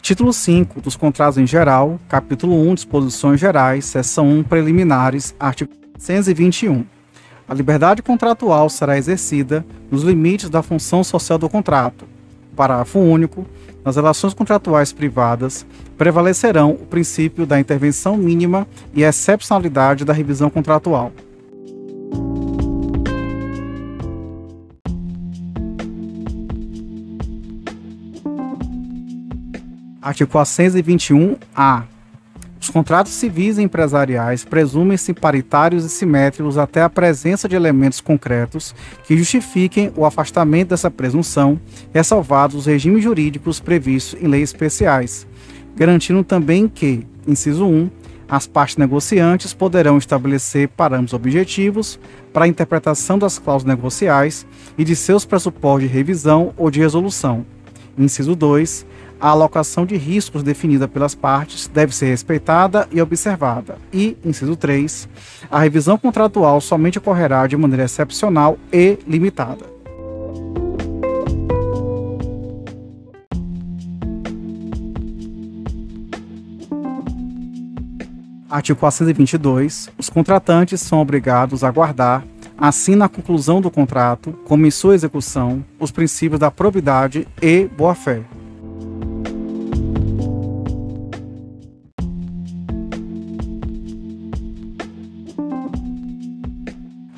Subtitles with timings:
[0.00, 6.82] Título 5 dos contratos em geral, capítulo 1, disposições gerais, seção 1, preliminares, artigo 121.
[7.46, 12.06] A liberdade contratual será exercida nos limites da função social do contrato.
[12.56, 13.46] Parágrafo único.
[13.84, 15.66] Nas relações contratuais privadas,
[15.98, 21.12] prevalecerão o princípio da intervenção mínima e a excepcionalidade da revisão contratual.
[30.06, 31.82] Artigo 421-A.
[32.60, 38.72] Os contratos civis e empresariais presumem-se paritários e simétricos até a presença de elementos concretos
[39.02, 41.60] que justifiquem o afastamento dessa presunção,
[41.92, 45.26] ressalvados os regimes jurídicos previstos em leis especiais,
[45.74, 47.90] garantindo também que, inciso 1,
[48.28, 51.98] as partes negociantes poderão estabelecer parâmetros objetivos
[52.32, 54.46] para a interpretação das cláusulas negociais
[54.78, 57.44] e de seus pressupostos de revisão ou de resolução.
[57.98, 58.86] Inciso 2,
[59.20, 63.78] a alocação de riscos definida pelas partes deve ser respeitada e observada.
[63.92, 65.08] E, inciso 3,
[65.50, 69.76] a revisão contratual somente ocorrerá de maneira excepcional e limitada.
[78.48, 79.90] Artigo 422.
[79.98, 82.24] Os contratantes são obrigados a guardar,
[82.56, 88.22] assim na conclusão do contrato, como em sua execução, os princípios da probidade e boa-fé.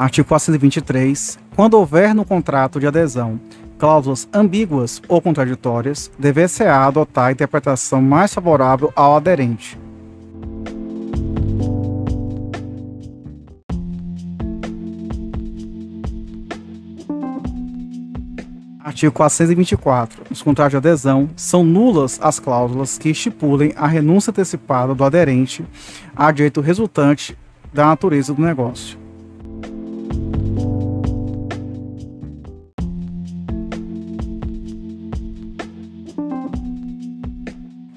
[0.00, 1.38] Artigo 423.
[1.54, 3.38] Quando houver no contrato de adesão
[3.78, 9.78] cláusulas ambíguas ou contraditórias, dever-se-á adotar a interpretação mais favorável ao aderente.
[18.82, 20.22] Artigo 424.
[20.30, 25.62] Nos contratos de adesão, são nulas as cláusulas que estipulem a renúncia antecipada do aderente
[26.16, 27.36] a direito resultante
[27.70, 28.99] da natureza do negócio.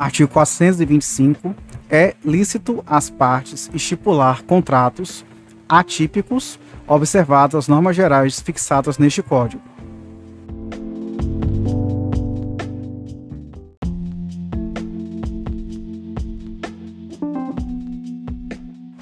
[0.00, 1.54] Artigo 425.
[1.90, 5.26] É lícito às partes estipular contratos
[5.68, 9.62] atípicos, observadas as normas gerais fixadas neste Código.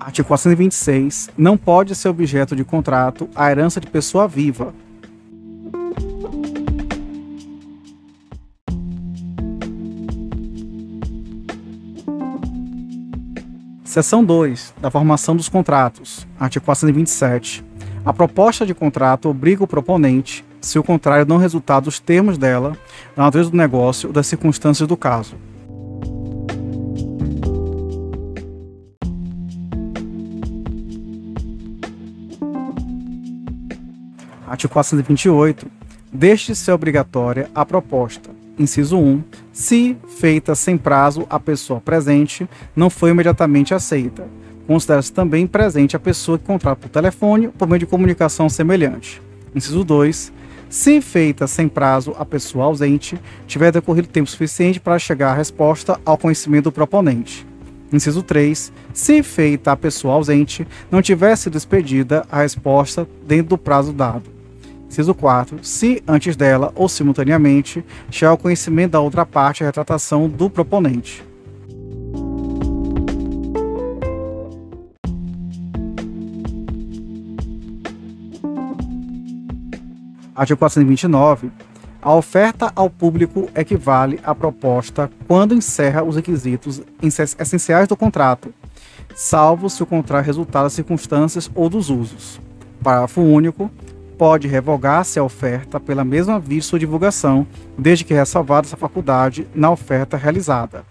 [0.00, 1.30] Artigo 426.
[1.38, 4.74] Não pode ser objeto de contrato a herança de pessoa viva,
[13.90, 17.64] Seção 2 da formação dos contratos, artigo 427.
[18.04, 22.78] A proposta de contrato obriga o proponente, se o contrário não resultar dos termos dela,
[23.16, 25.34] da natureza do negócio ou das circunstâncias do caso.
[34.46, 35.66] Artigo 428.
[36.12, 38.29] Deixe ser obrigatória a proposta,
[38.60, 39.22] inciso 1,
[39.52, 44.28] se feita sem prazo a pessoa presente não foi imediatamente aceita.
[44.66, 49.20] Considera-se também presente a pessoa que contrata por telefone por meio de comunicação semelhante.
[49.54, 50.32] Inciso 2.
[50.68, 55.98] Se feita sem prazo a pessoa ausente, tiver decorrido tempo suficiente para chegar à resposta
[56.04, 57.44] ao conhecimento do proponente.
[57.92, 58.72] Inciso 3.
[58.92, 64.39] Se feita a pessoa ausente, não tiver sido expedida a resposta dentro do prazo dado.
[64.90, 65.60] Inciso 4.
[65.62, 71.24] Se antes dela ou simultaneamente chegar ao conhecimento da outra parte a retratação do proponente.
[80.34, 81.52] Artigo 429.
[82.02, 86.82] A oferta ao público equivale à proposta quando encerra os requisitos
[87.38, 88.52] essenciais do contrato,
[89.14, 92.40] salvo se o contrato resultar das circunstâncias ou dos usos.
[92.82, 93.70] Parágrafo único
[94.20, 97.46] pode revogar-se a oferta pela mesma via sua divulgação,
[97.78, 100.84] desde que ressalvada essa faculdade na oferta realizada.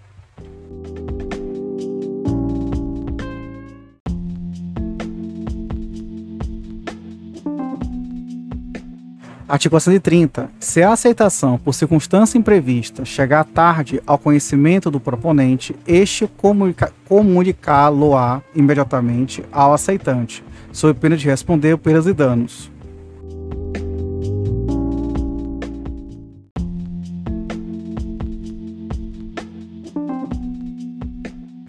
[9.47, 10.49] Artigo 130.
[10.59, 18.41] Se a aceitação por circunstância imprevista chegar tarde ao conhecimento do proponente, este comunica comunicá-lo-á
[18.55, 22.78] imediatamente ao aceitante, sob pena de responder perdas e danos.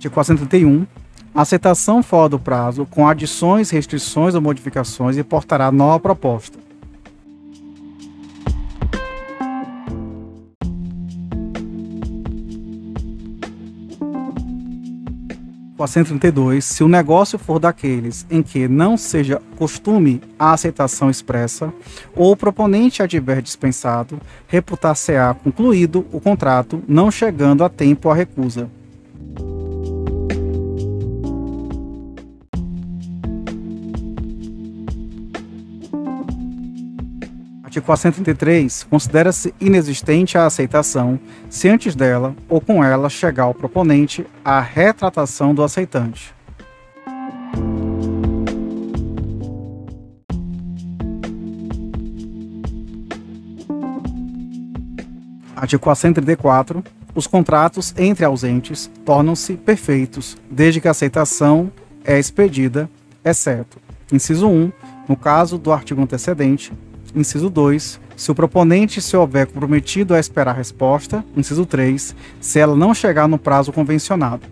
[0.00, 0.87] artigo 431,
[1.35, 6.58] a aceitação fora do prazo, com adições, restrições ou modificações, e portará nova proposta.
[15.76, 21.73] artigo 132, se o negócio for daqueles em que não seja costume a aceitação expressa,
[22.17, 24.19] ou o proponente a tiver dispensado,
[24.49, 28.80] reputar-se-á concluído o contrato, não chegando a tempo a recusa.
[37.70, 38.82] Artigo 433.
[38.90, 45.55] Considera-se inexistente a aceitação se antes dela ou com ela chegar ao proponente a retratação
[45.55, 46.34] do aceitante.
[55.55, 56.82] Artigo 434.
[57.14, 61.70] Os contratos entre ausentes tornam-se perfeitos desde que a aceitação
[62.05, 62.90] é expedida,
[63.25, 63.78] exceto,
[64.12, 64.73] inciso 1,
[65.08, 66.73] no caso do artigo antecedente,
[67.15, 68.01] Inciso 2.
[68.17, 71.25] Se o proponente se houver comprometido a esperar a resposta.
[71.37, 72.15] Inciso 3.
[72.41, 74.43] Se ela não chegar no prazo convencionado.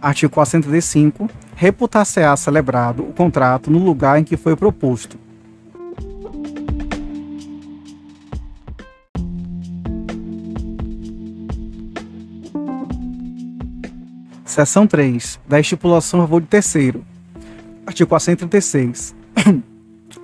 [0.00, 1.28] Artigo 435.
[1.54, 5.18] Reputar-se-á celebrado o contrato no lugar em que foi proposto,
[14.50, 15.38] Seção 3.
[15.46, 17.04] Da estipulação em favor de terceiro.
[17.86, 19.14] Artigo 436.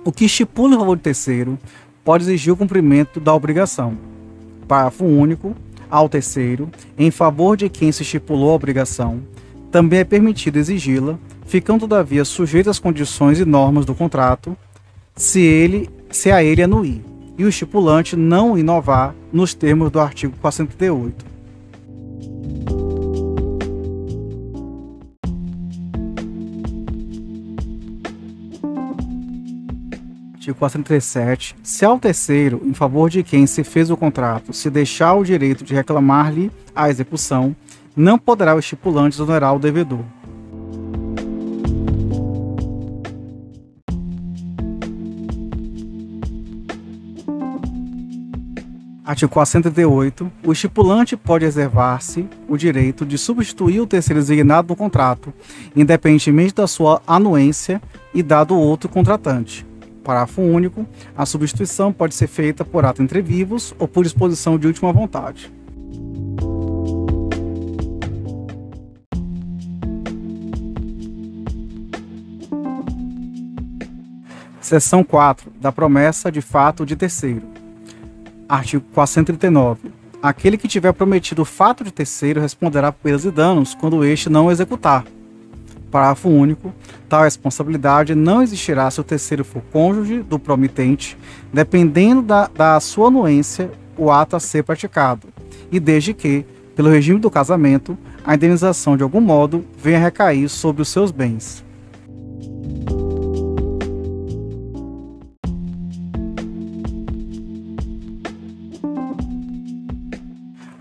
[0.03, 1.57] o que estipula em favor de terceiro
[2.03, 3.97] pode exigir o cumprimento da obrigação.
[4.67, 5.55] Parágrafo único.
[5.89, 9.21] Ao terceiro, em favor de quem se estipulou a obrigação,
[9.71, 14.57] também é permitido exigi-la, ficando todavia sujeito às condições e normas do contrato,
[15.15, 17.01] se ele se a ele anuir,
[17.37, 21.36] e o estipulante não inovar nos termos do artigo 438.
[30.47, 35.13] Artigo 437, se ao terceiro, em favor de quem se fez o contrato, se deixar
[35.13, 37.53] o direito de reclamar-lhe a execução,
[37.93, 40.05] não poderá o estipulante exonerar o devedor.
[49.03, 50.31] Artigo 438.
[50.45, 55.33] O estipulante pode reservar-se o direito de substituir o terceiro designado no contrato,
[55.75, 57.81] independentemente da sua anuência
[58.13, 59.66] e dado outro contratante
[60.07, 60.87] parágrafo único,
[61.17, 65.51] a substituição pode ser feita por ato entre vivos ou por disposição de última vontade.
[74.61, 75.51] Seção 4.
[75.61, 77.43] Da promessa de fato de terceiro.
[78.47, 79.91] Artigo 439.
[80.21, 84.29] Aquele que tiver prometido o fato de terceiro responderá por perdas e danos quando este
[84.29, 85.05] não executar
[85.91, 86.73] Parágrafo único.
[87.07, 91.17] Tal responsabilidade não existirá se o terceiro for cônjuge do promitente,
[91.51, 95.27] dependendo da, da sua anuência o ato a ser praticado,
[95.71, 96.45] e desde que,
[96.75, 101.11] pelo regime do casamento, a indenização de algum modo venha a recair sobre os seus
[101.11, 101.65] bens.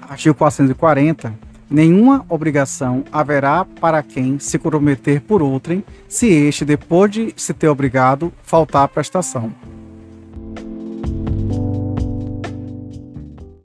[0.09, 7.35] Artigo 440 nenhuma obrigação haverá para quem se comprometer por outrem, se este, depois de
[7.37, 9.53] se ter obrigado, faltar à prestação.